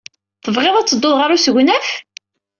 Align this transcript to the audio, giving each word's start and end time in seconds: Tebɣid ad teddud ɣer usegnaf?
Tebɣid 0.43 0.75
ad 0.77 0.87
teddud 0.87 1.13
ɣer 1.19 1.29
usegnaf? 1.35 1.87